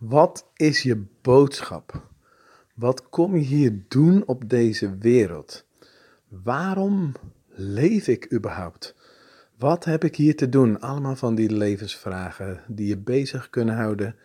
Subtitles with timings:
[0.00, 2.08] Wat is je boodschap?
[2.74, 5.66] Wat kom je hier doen op deze wereld?
[6.28, 7.12] Waarom
[7.48, 8.94] leef ik überhaupt?
[9.58, 10.80] Wat heb ik hier te doen?
[10.80, 14.16] Allemaal van die levensvragen die je bezig kunnen houden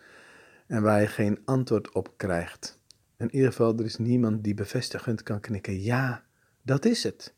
[0.66, 2.80] en waar je geen antwoord op krijgt.
[3.16, 5.82] In ieder geval, er is niemand die bevestigend kan knikken.
[5.82, 6.24] Ja,
[6.62, 7.34] dat is het.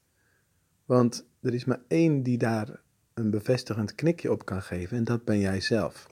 [0.84, 2.80] Want er is maar één die daar
[3.14, 6.07] een bevestigend knikje op kan geven en dat ben jij zelf.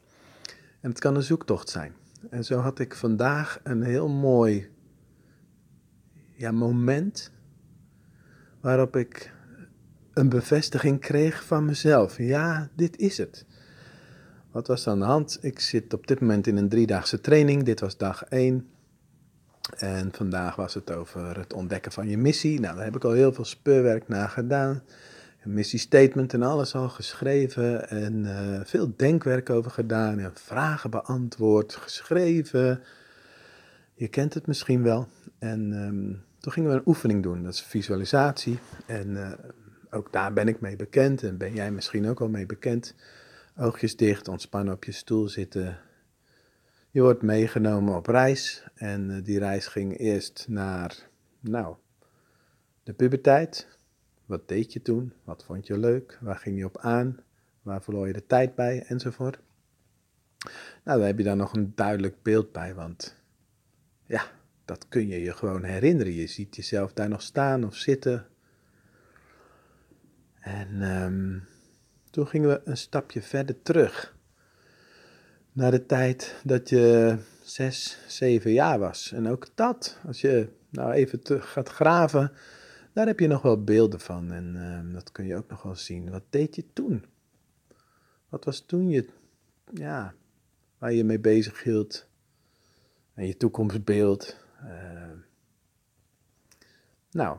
[0.81, 1.95] En het kan een zoektocht zijn.
[2.31, 4.69] En zo had ik vandaag een heel mooi
[6.33, 7.33] ja, moment
[8.61, 9.33] waarop ik
[10.13, 12.19] een bevestiging kreeg van mezelf.
[12.19, 13.47] Ja, dit is het.
[14.51, 15.39] Wat was er aan de hand?
[15.41, 17.63] Ik zit op dit moment in een driedaagse training.
[17.63, 18.69] Dit was dag 1.
[19.77, 22.61] En vandaag was het over het ontdekken van je missie.
[22.61, 24.83] Nou, daar heb ik al heel veel speurwerk naar gedaan.
[25.47, 27.89] Een missiestatement en alles al geschreven.
[27.89, 30.19] En uh, veel denkwerk over gedaan.
[30.19, 32.83] En vragen beantwoord, geschreven.
[33.95, 35.09] Je kent het misschien wel.
[35.39, 37.43] En um, toen gingen we een oefening doen.
[37.43, 38.59] Dat is visualisatie.
[38.87, 39.33] En uh,
[39.91, 41.23] ook daar ben ik mee bekend.
[41.23, 42.95] En ben jij misschien ook al mee bekend.
[43.57, 45.79] Oogjes dicht, ontspannen op je stoel zitten.
[46.91, 48.65] Je wordt meegenomen op reis.
[48.75, 51.09] En uh, die reis ging eerst naar,
[51.41, 51.77] nou,
[52.83, 53.76] de puberteit.
[54.27, 55.13] Wat deed je toen?
[55.25, 56.19] Wat vond je leuk?
[56.21, 57.21] Waar ging je op aan?
[57.63, 58.83] Waar verloor je de tijd bij?
[58.83, 59.39] Enzovoort.
[60.85, 63.17] Nou, dan heb je daar nog een duidelijk beeld bij, want
[64.07, 64.23] ja,
[64.65, 66.13] dat kun je je gewoon herinneren.
[66.13, 68.27] Je ziet jezelf daar nog staan of zitten.
[70.41, 71.45] En um,
[72.11, 74.17] toen gingen we een stapje verder terug.
[75.53, 79.13] Naar de tijd dat je zes, zeven jaar was.
[79.13, 82.33] En ook dat, als je nou even gaat graven,
[82.97, 85.75] daar heb je nog wel beelden van en uh, dat kun je ook nog wel
[85.75, 86.11] zien.
[86.11, 87.05] Wat deed je toen?
[88.29, 89.09] Wat was toen je,
[89.73, 90.15] ja,
[90.79, 92.09] waar je mee bezig hield?
[93.15, 94.37] En je toekomstbeeld.
[94.65, 95.11] Uh,
[97.11, 97.39] nou,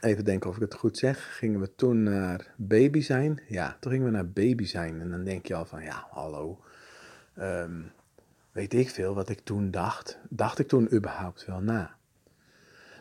[0.00, 1.36] even denken of ik het goed zeg.
[1.36, 3.42] Gingen we toen naar baby zijn?
[3.48, 5.00] Ja, toen gingen we naar baby zijn.
[5.00, 6.60] En dan denk je al van, ja, hallo.
[7.38, 7.92] Um,
[8.52, 10.18] weet ik veel wat ik toen dacht.
[10.28, 11.98] Dacht ik toen überhaupt wel na?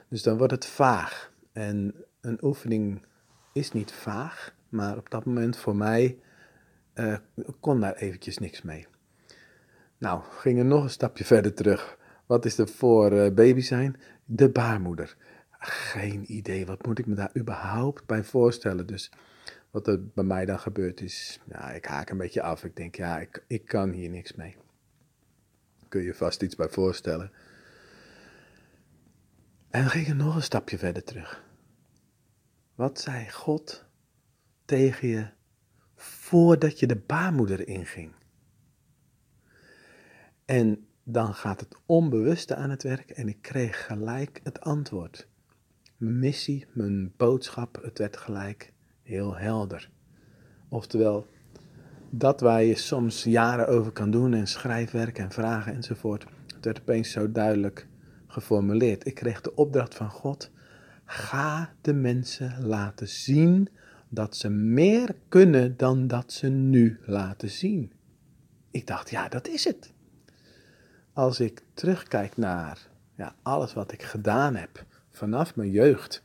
[0.09, 1.31] Dus dan wordt het vaag.
[1.51, 3.05] En een oefening
[3.53, 6.19] is niet vaag, maar op dat moment voor mij
[6.95, 7.17] uh,
[7.59, 8.87] kon daar eventjes niks mee.
[9.97, 11.97] Nou, gingen nog een stapje verder terug.
[12.25, 13.99] Wat is er voor uh, baby zijn?
[14.25, 15.15] De baarmoeder.
[15.59, 18.87] Geen idee, wat moet ik me daar überhaupt bij voorstellen?
[18.87, 19.11] Dus
[19.71, 22.63] wat er bij mij dan gebeurt is, ja, ik haak een beetje af.
[22.63, 24.55] Ik denk, ja, ik, ik kan hier niks mee.
[25.87, 27.31] Kun je vast iets bij voorstellen.
[29.69, 31.44] En we gingen nog een stapje verder terug.
[32.75, 33.85] Wat zei God
[34.66, 35.28] tegen je
[35.96, 38.12] voordat je de baarmoeder inging?
[40.46, 45.28] En dan gaat het onbewuste aan het werk en ik kreeg gelijk het antwoord.
[45.97, 49.90] Mijn missie, mijn boodschap, het werd gelijk heel helder.
[50.69, 51.28] Oftewel,
[52.09, 56.25] dat waar je soms jaren over kan doen en schrijfwerk en vragen enzovoort,
[56.56, 57.88] het werd opeens zo duidelijk
[58.31, 59.06] geformuleerd.
[59.06, 60.51] Ik kreeg de opdracht van God:
[61.06, 63.69] ga de mensen laten zien
[64.09, 67.91] dat ze meer kunnen dan dat ze nu laten zien.
[68.72, 69.94] Ik dacht, ja, dat is het.
[71.13, 76.22] Als ik terugkijk naar ja, alles wat ik gedaan heb vanaf mijn jeugd.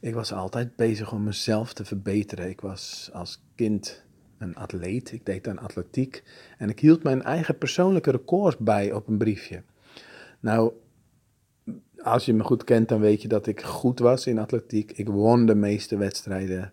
[0.00, 2.48] Ik was altijd bezig om mezelf te verbeteren.
[2.48, 4.04] Ik was als kind
[4.38, 5.12] een atleet.
[5.12, 6.22] Ik deed aan atletiek.
[6.58, 9.62] En ik hield mijn eigen persoonlijke records bij op een briefje.
[10.40, 10.72] Nou,
[12.02, 14.92] als je me goed kent, dan weet je dat ik goed was in atletiek.
[14.92, 16.72] Ik won de meeste wedstrijden.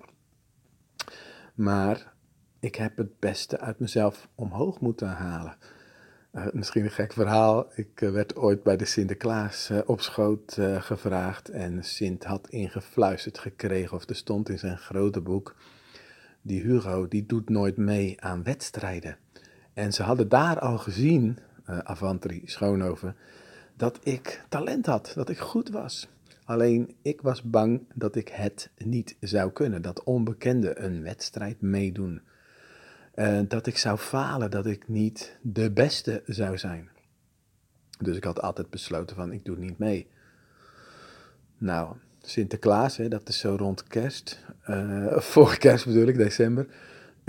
[1.53, 2.13] Maar
[2.59, 5.55] ik heb het beste uit mezelf omhoog moeten halen.
[6.33, 7.67] Uh, misschien een gek verhaal.
[7.75, 11.49] Ik uh, werd ooit bij de Sinterklaas uh, op schoot gevraagd.
[11.49, 15.55] En Sint had ingefluisterd gekregen, of er stond in zijn grote boek.
[16.41, 19.17] Die Hugo, die doet nooit mee aan wedstrijden.
[19.73, 23.15] En ze hadden daar al gezien, Avantri Schoonhoven,
[23.79, 26.07] dat ik talent had, dat ik goed was.
[26.43, 32.21] Alleen ik was bang dat ik het niet zou kunnen, dat onbekende een wedstrijd meedoen.
[33.15, 36.89] Uh, dat ik zou falen, dat ik niet de beste zou zijn.
[37.99, 40.07] Dus ik had altijd besloten van ik doe niet mee.
[41.57, 46.67] Nou, Sinterklaas, hè, dat is zo rond kerst, uh, voor kerst bedoel ik, december.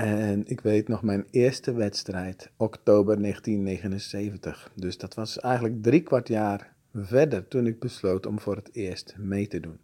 [0.00, 4.70] En ik weet nog mijn eerste wedstrijd, oktober 1979.
[4.74, 9.14] Dus dat was eigenlijk drie kwart jaar verder toen ik besloot om voor het eerst
[9.18, 9.78] mee te doen.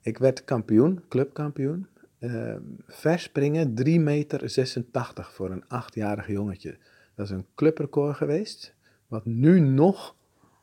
[0.00, 1.86] Ik werd kampioen, clubkampioen.
[2.18, 2.56] Uh,
[2.86, 6.78] verspringen 3,86 meter voor een achtjarig jongetje.
[7.14, 8.74] Dat is een clubrecord geweest,
[9.06, 10.16] wat nu nog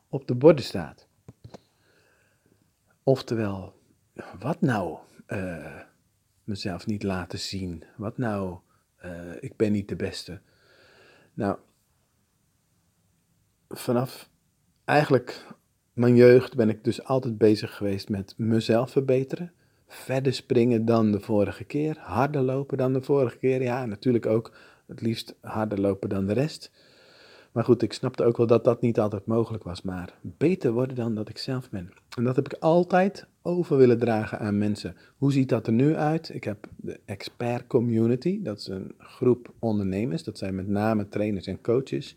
[0.08, 1.06] op de borden staat.
[3.02, 3.74] Oftewel,
[4.38, 4.98] wat nou
[5.28, 5.80] uh,
[6.46, 7.84] mezelf niet laten zien?
[7.96, 8.58] Wat nou,
[9.04, 9.10] uh,
[9.40, 10.40] ik ben niet de beste?
[11.34, 11.58] Nou,
[13.68, 14.28] vanaf
[14.84, 15.44] eigenlijk
[15.92, 19.52] mijn jeugd ben ik dus altijd bezig geweest met mezelf verbeteren.
[19.86, 21.96] Verder springen dan de vorige keer.
[21.98, 23.62] Harder lopen dan de vorige keer.
[23.62, 24.52] Ja, natuurlijk ook
[24.86, 26.70] het liefst harder lopen dan de rest.
[27.56, 29.82] Maar goed, ik snapte ook wel dat dat niet altijd mogelijk was.
[29.82, 31.92] Maar beter worden dan dat ik zelf ben.
[32.16, 34.96] En dat heb ik altijd over willen dragen aan mensen.
[35.16, 36.34] Hoe ziet dat er nu uit?
[36.34, 38.42] Ik heb de Expert Community.
[38.42, 40.24] Dat is een groep ondernemers.
[40.24, 42.16] Dat zijn met name trainers en coaches.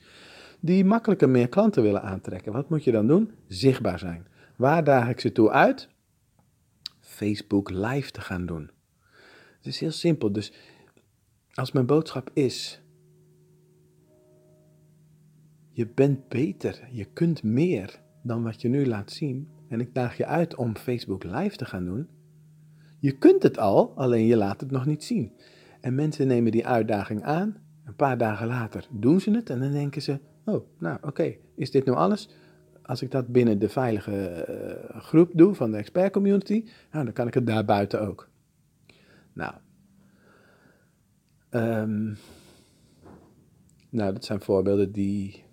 [0.59, 2.51] Die makkelijker meer klanten willen aantrekken.
[2.51, 3.31] Wat moet je dan doen?
[3.47, 4.27] Zichtbaar zijn.
[4.55, 5.89] Waar daag ik ze toe uit?
[6.99, 8.69] Facebook Live te gaan doen.
[9.57, 10.31] Het is heel simpel.
[10.31, 10.53] Dus
[11.53, 12.81] als mijn boodschap is:
[15.79, 19.49] je bent beter, je kunt meer dan wat je nu laat zien.
[19.67, 22.07] En ik daag je uit om Facebook Live te gaan doen.
[22.99, 25.33] Je kunt het al, alleen je laat het nog niet zien.
[25.81, 27.57] En mensen nemen die uitdaging aan.
[27.85, 31.71] Een paar dagen later doen ze het en dan denken ze: Oh, nou oké, is
[31.71, 32.29] dit nou alles?
[32.81, 37.13] Als ik dat binnen de veilige eh, groep doe van de expert community, nou, dan
[37.13, 38.29] kan ik het daar buiten ook.
[39.33, 39.53] Nou,
[41.49, 42.17] um,
[43.89, 45.47] nou, dat zijn voorbeelden die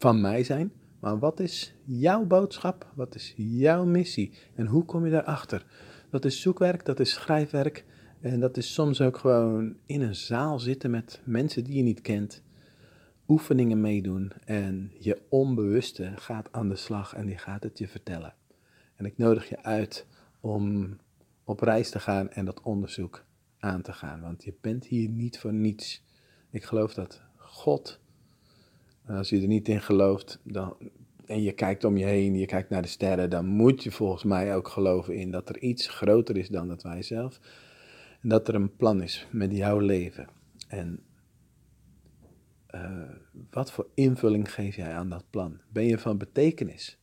[0.00, 0.72] van mij zijn.
[1.00, 2.92] Maar wat is jouw boodschap?
[2.94, 4.32] Wat is jouw missie?
[4.54, 5.66] En hoe kom je daarachter?
[6.10, 7.84] Dat is zoekwerk, dat is schrijfwerk.
[8.20, 12.00] En dat is soms ook gewoon in een zaal zitten met mensen die je niet
[12.00, 12.42] kent.
[13.28, 14.32] Oefeningen meedoen.
[14.44, 18.34] En je onbewuste gaat aan de slag en die gaat het je vertellen.
[18.94, 20.06] En ik nodig je uit
[20.40, 20.96] om
[21.44, 23.24] op reis te gaan en dat onderzoek
[23.58, 24.20] aan te gaan.
[24.20, 26.04] Want je bent hier niet voor niets.
[26.50, 28.00] Ik geloof dat God
[29.16, 30.76] als je er niet in gelooft dan,
[31.26, 34.24] en je kijkt om je heen, je kijkt naar de sterren, dan moet je volgens
[34.24, 37.40] mij ook geloven in dat er iets groter is dan dat wij zelf.
[38.20, 40.28] En dat er een plan is met jouw leven.
[40.68, 41.00] En
[42.74, 43.02] uh,
[43.50, 45.60] wat voor invulling geef jij aan dat plan?
[45.68, 46.98] Ben je van betekenis?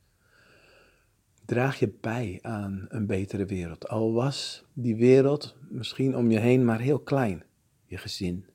[1.46, 3.88] Draag je bij aan een betere wereld?
[3.88, 7.44] Al was die wereld misschien om je heen maar heel klein.
[7.86, 8.46] Je gezin,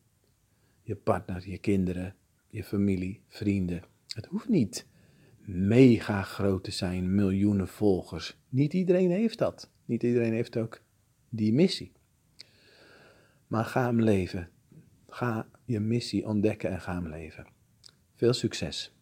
[0.83, 2.15] je partner, je kinderen,
[2.53, 3.83] je familie, vrienden.
[4.07, 4.87] Het hoeft niet
[5.45, 8.37] mega groot te zijn, miljoenen volgers.
[8.49, 9.71] Niet iedereen heeft dat.
[9.85, 10.83] Niet iedereen heeft ook
[11.29, 11.93] die missie.
[13.47, 14.49] Maar ga hem leven.
[15.09, 17.47] Ga je missie ontdekken en ga hem leven.
[18.15, 18.97] Veel succes.